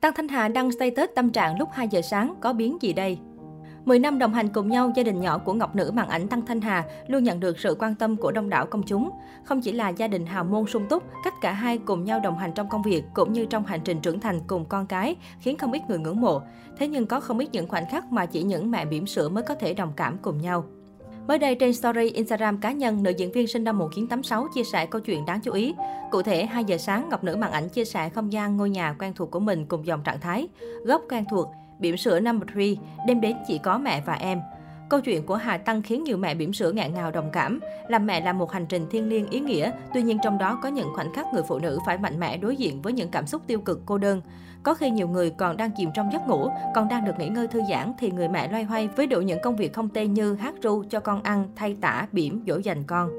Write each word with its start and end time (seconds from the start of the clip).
Tăng 0.00 0.12
Thanh 0.14 0.28
Hà 0.28 0.48
đăng 0.48 0.72
status 0.72 1.10
tâm 1.14 1.30
trạng 1.30 1.58
lúc 1.58 1.68
2 1.72 1.88
giờ 1.88 2.02
sáng, 2.02 2.34
có 2.40 2.52
biến 2.52 2.78
gì 2.80 2.92
đây? 2.92 3.18
10 3.84 3.98
năm 3.98 4.18
đồng 4.18 4.34
hành 4.34 4.48
cùng 4.48 4.68
nhau, 4.68 4.92
gia 4.96 5.02
đình 5.02 5.20
nhỏ 5.20 5.38
của 5.38 5.52
Ngọc 5.52 5.76
Nữ 5.76 5.90
màn 5.94 6.08
ảnh 6.08 6.28
Tăng 6.28 6.46
Thanh 6.46 6.60
Hà 6.60 6.84
luôn 7.06 7.24
nhận 7.24 7.40
được 7.40 7.58
sự 7.58 7.76
quan 7.78 7.94
tâm 7.94 8.16
của 8.16 8.32
đông 8.32 8.50
đảo 8.50 8.66
công 8.66 8.82
chúng. 8.82 9.10
Không 9.44 9.60
chỉ 9.60 9.72
là 9.72 9.88
gia 9.88 10.08
đình 10.08 10.26
hào 10.26 10.44
môn 10.44 10.66
sung 10.66 10.86
túc, 10.88 11.02
cách 11.24 11.34
cả 11.40 11.52
hai 11.52 11.78
cùng 11.78 12.04
nhau 12.04 12.20
đồng 12.20 12.38
hành 12.38 12.52
trong 12.54 12.68
công 12.68 12.82
việc 12.82 13.04
cũng 13.14 13.32
như 13.32 13.46
trong 13.46 13.64
hành 13.64 13.80
trình 13.84 14.00
trưởng 14.00 14.20
thành 14.20 14.40
cùng 14.46 14.64
con 14.64 14.86
cái, 14.86 15.16
khiến 15.40 15.58
không 15.58 15.72
ít 15.72 15.82
người 15.88 15.98
ngưỡng 15.98 16.20
mộ. 16.20 16.42
Thế 16.78 16.88
nhưng 16.88 17.06
có 17.06 17.20
không 17.20 17.38
ít 17.38 17.48
những 17.52 17.68
khoảnh 17.68 17.86
khắc 17.90 18.12
mà 18.12 18.26
chỉ 18.26 18.42
những 18.42 18.70
mẹ 18.70 18.84
bỉm 18.84 19.06
sữa 19.06 19.28
mới 19.28 19.42
có 19.42 19.54
thể 19.54 19.74
đồng 19.74 19.92
cảm 19.96 20.18
cùng 20.22 20.38
nhau. 20.38 20.64
Mới 21.28 21.38
đây 21.38 21.54
trên 21.54 21.74
story 21.74 22.10
Instagram 22.10 22.58
cá 22.58 22.72
nhân, 22.72 23.02
nữ 23.02 23.10
diễn 23.10 23.32
viên 23.32 23.46
sinh 23.46 23.64
năm 23.64 23.78
1986 23.78 24.48
chia 24.54 24.64
sẻ 24.64 24.86
câu 24.86 25.00
chuyện 25.00 25.26
đáng 25.26 25.40
chú 25.40 25.52
ý. 25.52 25.74
Cụ 26.10 26.22
thể, 26.22 26.46
2 26.46 26.64
giờ 26.64 26.78
sáng, 26.78 27.08
Ngọc 27.08 27.24
Nữ 27.24 27.36
màn 27.36 27.52
ảnh 27.52 27.68
chia 27.68 27.84
sẻ 27.84 28.08
không 28.08 28.32
gian 28.32 28.56
ngôi 28.56 28.70
nhà 28.70 28.96
quen 28.98 29.12
thuộc 29.14 29.30
của 29.30 29.40
mình 29.40 29.66
cùng 29.66 29.86
dòng 29.86 30.02
trạng 30.02 30.20
thái. 30.20 30.48
Góc 30.84 31.02
quen 31.10 31.24
thuộc, 31.30 31.48
bỉm 31.78 31.96
sữa 31.96 32.20
number 32.20 32.48
3, 32.56 32.62
đêm 33.06 33.20
đến 33.20 33.36
chỉ 33.48 33.58
có 33.58 33.78
mẹ 33.78 34.02
và 34.06 34.12
em. 34.12 34.40
Câu 34.90 35.00
chuyện 35.00 35.26
của 35.26 35.36
Hà 35.36 35.58
Tăng 35.58 35.82
khiến 35.82 36.04
nhiều 36.04 36.16
mẹ 36.16 36.34
bỉm 36.34 36.52
sữa 36.52 36.72
ngạn 36.72 36.94
ngào 36.94 37.10
đồng 37.10 37.30
cảm. 37.32 37.60
Làm 37.88 38.06
mẹ 38.06 38.20
là 38.20 38.32
một 38.32 38.52
hành 38.52 38.66
trình 38.66 38.86
thiêng 38.90 39.08
liêng 39.08 39.30
ý 39.30 39.40
nghĩa, 39.40 39.70
tuy 39.94 40.02
nhiên 40.02 40.18
trong 40.22 40.38
đó 40.38 40.58
có 40.62 40.68
những 40.68 40.88
khoảnh 40.94 41.12
khắc 41.12 41.26
người 41.32 41.42
phụ 41.48 41.58
nữ 41.58 41.78
phải 41.86 41.98
mạnh 41.98 42.20
mẽ 42.20 42.36
đối 42.36 42.56
diện 42.56 42.82
với 42.82 42.92
những 42.92 43.08
cảm 43.08 43.26
xúc 43.26 43.42
tiêu 43.46 43.60
cực 43.60 43.80
cô 43.86 43.98
đơn. 43.98 44.20
Có 44.62 44.74
khi 44.74 44.90
nhiều 44.90 45.08
người 45.08 45.30
còn 45.30 45.56
đang 45.56 45.70
chìm 45.76 45.90
trong 45.94 46.12
giấc 46.12 46.28
ngủ, 46.28 46.48
còn 46.74 46.88
đang 46.88 47.04
được 47.04 47.12
nghỉ 47.18 47.28
ngơi 47.28 47.46
thư 47.46 47.60
giãn 47.70 47.92
thì 47.98 48.10
người 48.10 48.28
mẹ 48.28 48.48
loay 48.48 48.64
hoay 48.64 48.88
với 48.88 49.06
đủ 49.06 49.20
những 49.20 49.38
công 49.42 49.56
việc 49.56 49.72
không 49.72 49.88
tê 49.88 50.06
như 50.06 50.34
hát 50.34 50.54
ru, 50.62 50.84
cho 50.90 51.00
con 51.00 51.22
ăn, 51.22 51.48
thay 51.56 51.76
tả, 51.80 52.06
bỉm, 52.12 52.44
dỗ 52.46 52.56
dành 52.58 52.82
con. 52.86 53.10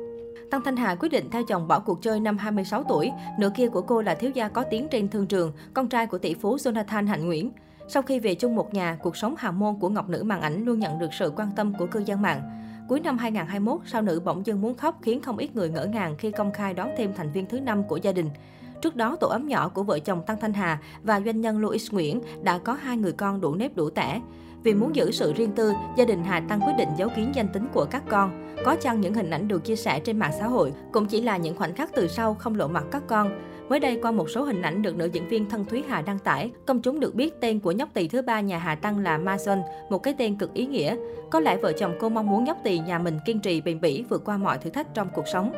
Tăng 0.51 0.61
Thanh 0.61 0.77
Hà 0.77 0.95
quyết 0.95 1.09
định 1.09 1.29
theo 1.31 1.43
chồng 1.43 1.67
bỏ 1.67 1.79
cuộc 1.79 2.01
chơi 2.01 2.19
năm 2.19 2.37
26 2.37 2.83
tuổi. 2.83 3.11
Nửa 3.39 3.49
kia 3.55 3.69
của 3.69 3.81
cô 3.81 4.01
là 4.01 4.15
thiếu 4.15 4.31
gia 4.33 4.47
có 4.47 4.63
tiếng 4.63 4.87
trên 4.87 5.09
thương 5.09 5.27
trường, 5.27 5.51
con 5.73 5.87
trai 5.87 6.07
của 6.07 6.17
tỷ 6.17 6.33
phú 6.33 6.55
Jonathan 6.55 7.07
Hạnh 7.07 7.25
Nguyễn. 7.25 7.51
Sau 7.87 8.01
khi 8.01 8.19
về 8.19 8.35
chung 8.35 8.55
một 8.55 8.73
nhà, 8.73 8.97
cuộc 9.01 9.17
sống 9.17 9.35
hào 9.37 9.51
môn 9.51 9.79
của 9.79 9.89
Ngọc 9.89 10.09
Nữ 10.09 10.23
màn 10.23 10.41
ảnh 10.41 10.65
luôn 10.65 10.79
nhận 10.79 10.99
được 10.99 11.13
sự 11.13 11.33
quan 11.35 11.49
tâm 11.55 11.73
của 11.73 11.85
cư 11.85 12.03
dân 12.05 12.21
mạng. 12.21 12.41
Cuối 12.87 12.99
năm 12.99 13.17
2021, 13.17 13.79
sao 13.85 14.01
nữ 14.01 14.21
bỗng 14.25 14.45
dưng 14.45 14.61
muốn 14.61 14.77
khóc 14.77 14.99
khiến 15.01 15.21
không 15.21 15.37
ít 15.37 15.55
người 15.55 15.69
ngỡ 15.69 15.85
ngàng 15.85 16.15
khi 16.17 16.31
công 16.31 16.51
khai 16.51 16.73
đón 16.73 16.89
thêm 16.97 17.13
thành 17.13 17.31
viên 17.31 17.45
thứ 17.45 17.59
năm 17.59 17.83
của 17.83 17.97
gia 17.97 18.11
đình. 18.11 18.29
Trước 18.81 18.95
đó, 18.95 19.15
tổ 19.15 19.27
ấm 19.27 19.47
nhỏ 19.47 19.69
của 19.69 19.83
vợ 19.83 19.99
chồng 19.99 20.23
Tăng 20.25 20.39
Thanh 20.39 20.53
Hà 20.53 20.79
và 21.03 21.21
doanh 21.21 21.41
nhân 21.41 21.59
Louis 21.59 21.91
Nguyễn 21.91 22.21
đã 22.43 22.57
có 22.57 22.73
hai 22.73 22.97
người 22.97 23.11
con 23.11 23.41
đủ 23.41 23.55
nếp 23.55 23.75
đủ 23.75 23.89
tẻ. 23.89 24.21
Vì 24.63 24.73
muốn 24.73 24.95
giữ 24.95 25.11
sự 25.11 25.33
riêng 25.33 25.51
tư, 25.51 25.73
gia 25.97 26.05
đình 26.05 26.23
Hà 26.23 26.39
Tăng 26.39 26.61
quyết 26.61 26.73
định 26.77 26.89
giấu 26.97 27.09
kín 27.15 27.31
danh 27.31 27.47
tính 27.47 27.67
của 27.73 27.85
các 27.91 28.03
con. 28.09 28.55
Có 28.65 28.75
chăng 28.75 29.01
những 29.01 29.13
hình 29.13 29.29
ảnh 29.29 29.47
được 29.47 29.65
chia 29.65 29.75
sẻ 29.75 29.99
trên 29.99 30.19
mạng 30.19 30.33
xã 30.39 30.47
hội 30.47 30.73
cũng 30.91 31.05
chỉ 31.05 31.21
là 31.21 31.37
những 31.37 31.55
khoảnh 31.57 31.75
khắc 31.75 31.89
từ 31.95 32.07
sau 32.07 32.33
không 32.33 32.55
lộ 32.55 32.67
mặt 32.67 32.83
các 32.91 33.03
con. 33.07 33.31
Mới 33.71 33.79
đây, 33.79 33.99
qua 34.01 34.11
một 34.11 34.29
số 34.29 34.43
hình 34.43 34.61
ảnh 34.61 34.81
được 34.81 34.95
nữ 34.95 35.05
diễn 35.05 35.27
viên 35.27 35.49
Thân 35.49 35.65
Thúy 35.65 35.83
Hà 35.87 36.01
đăng 36.01 36.19
tải, 36.19 36.51
công 36.65 36.81
chúng 36.81 36.99
được 36.99 37.15
biết 37.15 37.41
tên 37.41 37.59
của 37.59 37.71
nhóc 37.71 37.89
tỳ 37.93 38.07
thứ 38.07 38.21
ba 38.21 38.39
nhà 38.39 38.57
Hà 38.57 38.75
Tăng 38.75 38.99
là 38.99 39.17
Ma 39.17 39.37
một 39.89 39.97
cái 39.97 40.15
tên 40.17 40.35
cực 40.35 40.53
ý 40.53 40.65
nghĩa. 40.65 40.95
Có 41.29 41.39
lẽ 41.39 41.57
vợ 41.57 41.71
chồng 41.71 41.93
cô 41.99 42.09
mong 42.09 42.29
muốn 42.29 42.43
nhóc 42.43 42.57
tỳ 42.63 42.79
nhà 42.79 42.99
mình 42.99 43.19
kiên 43.25 43.39
trì 43.39 43.61
bền 43.61 43.81
bỉ 43.81 44.03
vượt 44.09 44.21
qua 44.25 44.37
mọi 44.37 44.57
thử 44.57 44.69
thách 44.69 44.93
trong 44.93 45.07
cuộc 45.13 45.27
sống. 45.27 45.51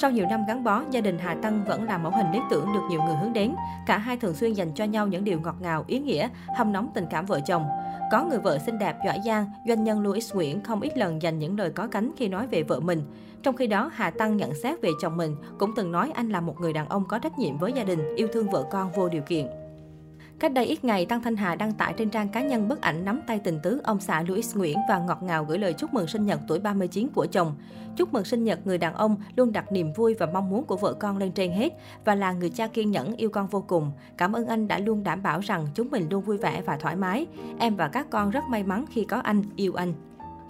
Sau 0.00 0.10
nhiều 0.10 0.26
năm 0.30 0.44
gắn 0.48 0.64
bó, 0.64 0.82
gia 0.90 1.00
đình 1.00 1.18
Hà 1.18 1.34
Tăng 1.34 1.64
vẫn 1.64 1.84
là 1.84 1.98
mẫu 1.98 2.12
hình 2.12 2.32
lý 2.32 2.38
tưởng 2.50 2.66
được 2.74 2.80
nhiều 2.90 3.02
người 3.02 3.14
hướng 3.14 3.32
đến. 3.32 3.54
Cả 3.86 3.98
hai 3.98 4.16
thường 4.16 4.34
xuyên 4.34 4.52
dành 4.52 4.72
cho 4.74 4.84
nhau 4.84 5.06
những 5.06 5.24
điều 5.24 5.40
ngọt 5.40 5.56
ngào, 5.60 5.84
ý 5.86 5.98
nghĩa, 5.98 6.28
hâm 6.56 6.72
nóng 6.72 6.90
tình 6.94 7.06
cảm 7.10 7.26
vợ 7.26 7.40
chồng. 7.40 7.64
Có 8.12 8.24
người 8.24 8.38
vợ 8.38 8.58
xinh 8.58 8.78
đẹp, 8.78 8.96
giỏi 9.06 9.18
giang, 9.24 9.46
doanh 9.68 9.84
nhân 9.84 10.00
Louis 10.00 10.34
Nguyễn 10.34 10.62
không 10.62 10.80
ít 10.80 10.98
lần 10.98 11.22
dành 11.22 11.38
những 11.38 11.58
lời 11.58 11.70
có 11.70 11.86
cánh 11.86 12.12
khi 12.16 12.28
nói 12.28 12.46
về 12.46 12.62
vợ 12.62 12.80
mình. 12.80 13.02
Trong 13.42 13.56
khi 13.56 13.66
đó, 13.66 13.90
Hà 13.94 14.10
Tăng 14.10 14.36
nhận 14.36 14.54
xét 14.62 14.82
về 14.82 14.90
chồng 15.02 15.16
mình, 15.16 15.36
cũng 15.58 15.70
từng 15.76 15.92
nói 15.92 16.12
anh 16.14 16.28
là 16.28 16.40
một 16.40 16.60
người 16.60 16.72
đàn 16.72 16.88
ông 16.88 17.04
có 17.08 17.18
trách 17.18 17.38
nhiệm 17.38 17.58
với 17.58 17.72
gia 17.72 17.84
đình, 17.84 18.14
yêu 18.16 18.28
thương 18.32 18.50
vợ 18.50 18.64
con 18.70 18.92
vô 18.92 19.08
điều 19.08 19.22
kiện. 19.22 19.46
Cách 20.42 20.52
đây 20.52 20.66
ít 20.66 20.84
ngày, 20.84 21.06
Tăng 21.06 21.22
Thanh 21.22 21.36
Hà 21.36 21.54
đăng 21.54 21.72
tải 21.72 21.94
trên 21.96 22.10
trang 22.10 22.28
cá 22.28 22.42
nhân 22.42 22.68
bức 22.68 22.80
ảnh 22.80 23.04
nắm 23.04 23.20
tay 23.26 23.40
tình 23.44 23.60
tứ 23.62 23.80
ông 23.84 24.00
xã 24.00 24.22
Louis 24.22 24.56
Nguyễn 24.56 24.78
và 24.88 24.98
ngọt 24.98 25.22
ngào 25.22 25.44
gửi 25.44 25.58
lời 25.58 25.72
chúc 25.72 25.94
mừng 25.94 26.06
sinh 26.06 26.26
nhật 26.26 26.40
tuổi 26.48 26.58
39 26.58 27.08
của 27.14 27.26
chồng. 27.26 27.54
Chúc 27.96 28.12
mừng 28.12 28.24
sinh 28.24 28.44
nhật 28.44 28.66
người 28.66 28.78
đàn 28.78 28.94
ông 28.94 29.16
luôn 29.36 29.52
đặt 29.52 29.72
niềm 29.72 29.92
vui 29.92 30.14
và 30.14 30.26
mong 30.26 30.50
muốn 30.50 30.64
của 30.64 30.76
vợ 30.76 30.92
con 30.92 31.16
lên 31.16 31.32
trên 31.32 31.52
hết 31.52 31.72
và 32.04 32.14
là 32.14 32.32
người 32.32 32.50
cha 32.50 32.66
kiên 32.66 32.90
nhẫn 32.90 33.16
yêu 33.16 33.30
con 33.30 33.46
vô 33.46 33.64
cùng. 33.68 33.92
Cảm 34.16 34.32
ơn 34.32 34.46
anh 34.46 34.68
đã 34.68 34.78
luôn 34.78 35.04
đảm 35.04 35.22
bảo 35.22 35.40
rằng 35.40 35.66
chúng 35.74 35.90
mình 35.90 36.06
luôn 36.10 36.22
vui 36.22 36.36
vẻ 36.36 36.62
và 36.62 36.76
thoải 36.76 36.96
mái. 36.96 37.26
Em 37.58 37.76
và 37.76 37.88
các 37.88 38.10
con 38.10 38.30
rất 38.30 38.44
may 38.48 38.62
mắn 38.62 38.84
khi 38.90 39.04
có 39.04 39.16
anh, 39.16 39.42
yêu 39.56 39.74
anh. 39.74 39.92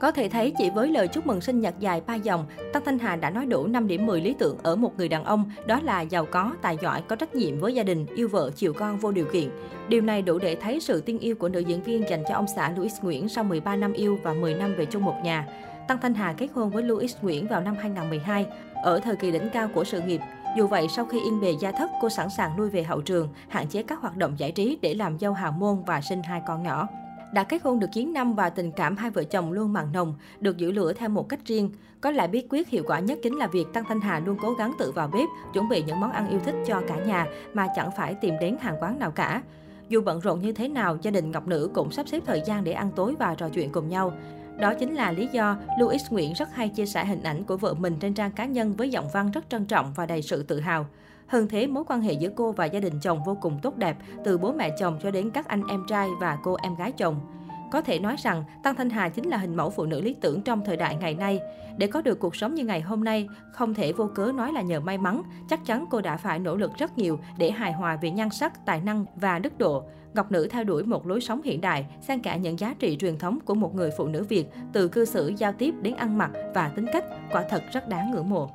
Có 0.03 0.13
thể 0.13 0.29
thấy 0.29 0.53
chỉ 0.59 0.71
với 0.71 0.89
lời 0.89 1.09
chúc 1.09 1.27
mừng 1.27 1.41
sinh 1.41 1.61
nhật 1.61 1.75
dài 1.79 2.03
ba 2.07 2.15
dòng, 2.15 2.47
Tăng 2.73 2.85
Thanh 2.85 2.99
Hà 2.99 3.17
đã 3.17 3.31
nói 3.31 3.47
đủ 3.47 3.67
5 3.67 3.87
điểm 3.87 4.07
10 4.07 4.21
lý 4.21 4.35
tưởng 4.39 4.57
ở 4.63 4.77
một 4.77 4.99
người 4.99 5.09
đàn 5.09 5.25
ông, 5.25 5.51
đó 5.67 5.81
là 5.83 6.01
giàu 6.01 6.27
có, 6.31 6.53
tài 6.63 6.77
giỏi, 6.83 7.03
có 7.09 7.17
trách 7.17 7.35
nhiệm 7.35 7.59
với 7.59 7.75
gia 7.75 7.83
đình, 7.83 8.07
yêu 8.15 8.29
vợ, 8.29 8.51
chiều 8.57 8.73
con 8.73 8.99
vô 8.99 9.13
điều 9.13 9.25
kiện. 9.33 9.51
Điều 9.89 10.03
này 10.03 10.23
đủ 10.23 10.39
để 10.39 10.55
thấy 10.55 10.81
sự 10.81 11.01
tin 11.01 11.19
yêu 11.19 11.35
của 11.35 11.49
nữ 11.49 11.61
diễn 11.61 11.83
viên 11.83 12.09
dành 12.09 12.23
cho 12.29 12.35
ông 12.35 12.47
xã 12.57 12.73
Louis 12.77 13.03
Nguyễn 13.03 13.29
sau 13.29 13.45
13 13.45 13.77
năm 13.77 13.93
yêu 13.93 14.19
và 14.23 14.33
10 14.33 14.55
năm 14.55 14.75
về 14.79 14.85
chung 14.85 15.05
một 15.05 15.15
nhà. 15.25 15.49
Tăng 15.89 15.99
Thanh 16.01 16.15
Hà 16.15 16.33
kết 16.33 16.49
hôn 16.55 16.71
với 16.71 16.83
Louis 16.83 17.17
Nguyễn 17.23 17.47
vào 17.47 17.61
năm 17.61 17.77
2012, 17.81 18.47
ở 18.83 18.99
thời 18.99 19.17
kỳ 19.17 19.31
đỉnh 19.31 19.49
cao 19.53 19.69
của 19.75 19.85
sự 19.85 20.01
nghiệp. 20.01 20.21
Dù 20.57 20.67
vậy, 20.67 20.87
sau 20.89 21.05
khi 21.05 21.21
yên 21.21 21.41
bề 21.41 21.55
gia 21.61 21.73
thất, 21.73 21.91
cô 22.01 22.09
sẵn 22.09 22.31
sàng 22.31 22.59
lui 22.59 22.71
về 22.71 22.83
hậu 22.83 23.01
trường, 23.01 23.29
hạn 23.49 23.67
chế 23.69 23.83
các 23.83 24.01
hoạt 24.01 24.17
động 24.17 24.35
giải 24.39 24.53
trí 24.53 24.79
để 24.83 24.95
làm 24.95 25.19
dâu 25.19 25.33
hào 25.33 25.53
môn 25.53 25.83
và 25.87 26.01
sinh 26.01 26.23
hai 26.23 26.43
con 26.47 26.63
nhỏ. 26.63 26.89
Đã 27.33 27.45
kết 27.45 27.63
hôn 27.63 27.79
được 27.79 27.87
9 27.93 28.13
năm 28.13 28.35
và 28.35 28.51
tình 28.51 28.73
cảm 28.73 28.97
hai 28.97 29.11
vợ 29.11 29.25
chồng 29.25 29.53
luôn 29.53 29.73
mặn 29.73 29.93
nồng, 29.93 30.15
được 30.41 30.57
giữ 30.57 30.73
lửa 30.73 30.93
theo 30.93 31.09
một 31.09 31.29
cách 31.29 31.41
riêng. 31.45 31.71
Có 32.01 32.11
lẽ 32.11 32.27
bí 32.27 32.47
quyết 32.51 32.69
hiệu 32.69 32.85
quả 32.87 33.01
nhất 33.01 33.19
chính 33.23 33.37
là 33.37 33.47
việc 33.47 33.65
Tăng 33.73 33.85
Thanh 33.85 34.01
Hà 34.01 34.19
luôn 34.19 34.37
cố 34.43 34.55
gắng 34.55 34.73
tự 34.79 34.93
vào 34.93 35.09
bếp, 35.09 35.29
chuẩn 35.55 35.69
bị 35.69 35.83
những 35.87 36.01
món 36.01 36.13
ăn 36.13 36.29
yêu 36.29 36.41
thích 36.45 36.55
cho 36.67 36.83
cả 36.89 36.97
nhà 37.07 37.27
mà 37.55 37.67
chẳng 37.77 37.91
phải 37.97 38.15
tìm 38.15 38.35
đến 38.41 38.57
hàng 38.61 38.77
quán 38.81 38.99
nào 38.99 39.11
cả. 39.11 39.43
Dù 39.89 40.03
bận 40.03 40.21
rộn 40.21 40.41
như 40.41 40.53
thế 40.53 40.69
nào, 40.69 40.99
gia 41.03 41.11
đình 41.11 41.31
Ngọc 41.31 41.47
Nữ 41.47 41.71
cũng 41.75 41.91
sắp 41.91 42.09
xếp 42.09 42.23
thời 42.27 42.43
gian 42.47 42.65
để 42.65 42.73
ăn 42.73 42.91
tối 42.97 43.15
và 43.19 43.35
trò 43.35 43.49
chuyện 43.49 43.73
cùng 43.73 43.89
nhau. 43.89 44.13
Đó 44.59 44.75
chính 44.75 44.95
là 44.95 45.13
lý 45.13 45.29
do 45.33 45.57
Louis 45.79 46.03
Nguyễn 46.11 46.33
rất 46.33 46.49
hay 46.55 46.69
chia 46.69 46.87
sẻ 46.87 47.05
hình 47.05 47.23
ảnh 47.23 47.45
của 47.45 47.57
vợ 47.57 47.75
mình 47.75 47.97
trên 48.01 48.15
trang 48.15 48.31
cá 48.31 48.45
nhân 48.45 48.75
với 48.77 48.91
giọng 48.91 49.09
văn 49.13 49.31
rất 49.31 49.45
trân 49.49 49.67
trọng 49.67 49.93
và 49.97 50.07
đầy 50.07 50.23
sự 50.23 50.43
tự 50.43 50.61
hào. 50.61 50.87
Hơn 51.33 51.49
thế, 51.49 51.67
mối 51.67 51.85
quan 51.87 52.03
hệ 52.03 52.13
giữa 52.13 52.29
cô 52.37 52.53
và 52.53 52.65
gia 52.65 52.81
đình 52.81 53.01
chồng 53.01 53.25
vô 53.25 53.37
cùng 53.41 53.59
tốt 53.63 53.77
đẹp, 53.77 53.97
từ 54.25 54.39
bố 54.39 54.53
mẹ 54.53 54.71
chồng 54.79 54.99
cho 55.03 55.11
đến 55.11 55.31
các 55.31 55.49
anh 55.49 55.63
em 55.69 55.85
trai 55.89 56.09
và 56.21 56.39
cô 56.43 56.57
em 56.63 56.75
gái 56.75 56.93
chồng. 56.93 57.17
Có 57.71 57.81
thể 57.81 57.99
nói 57.99 58.17
rằng, 58.19 58.45
Tăng 58.63 58.75
Thanh 58.75 58.91
Hà 58.91 59.09
chính 59.09 59.29
là 59.29 59.37
hình 59.37 59.57
mẫu 59.57 59.71
phụ 59.71 59.85
nữ 59.85 60.01
lý 60.01 60.15
tưởng 60.21 60.43
trong 60.43 60.65
thời 60.65 60.77
đại 60.77 60.97
ngày 60.97 61.15
nay. 61.15 61.41
Để 61.77 61.87
có 61.87 62.03
được 62.03 62.21
cuộc 62.21 62.37
sống 62.37 62.55
như 62.55 62.65
ngày 62.65 62.81
hôm 62.81 63.05
nay, 63.05 63.29
không 63.53 63.75
thể 63.75 63.93
vô 63.93 64.11
cớ 64.15 64.33
nói 64.35 64.53
là 64.53 64.63
nhờ 64.63 64.81
may 64.81 64.99
mắn, 64.99 65.23
chắc 65.51 65.65
chắn 65.65 65.85
cô 65.91 66.01
đã 66.01 66.17
phải 66.17 66.39
nỗ 66.39 66.57
lực 66.57 66.71
rất 66.79 66.99
nhiều 66.99 67.19
để 67.39 67.51
hài 67.51 67.73
hòa 67.73 67.97
về 67.97 68.11
nhan 68.11 68.31
sắc, 68.31 68.67
tài 68.67 68.81
năng 68.81 69.05
và 69.17 69.39
đức 69.39 69.59
độ. 69.59 69.83
Ngọc 70.15 70.33
Nữ 70.33 70.49
theo 70.51 70.65
đuổi 70.65 70.83
một 70.83 71.07
lối 71.07 71.21
sống 71.21 71.43
hiện 71.43 71.61
đại, 71.61 71.87
xen 72.01 72.21
cả 72.21 72.37
những 72.37 72.59
giá 72.59 72.75
trị 72.79 72.97
truyền 73.01 73.19
thống 73.19 73.39
của 73.45 73.55
một 73.55 73.75
người 73.75 73.91
phụ 73.99 74.07
nữ 74.07 74.25
Việt, 74.29 74.47
từ 74.73 74.89
cư 74.89 75.05
xử, 75.05 75.33
giao 75.39 75.53
tiếp 75.53 75.75
đến 75.83 75.97
ăn 75.97 76.19
mặc 76.19 76.31
và 76.55 76.69
tính 76.69 76.87
cách, 76.93 77.05
quả 77.33 77.45
thật 77.51 77.63
rất 77.73 77.89
đáng 77.89 78.11
ngưỡng 78.11 78.31
mộ. 78.31 78.51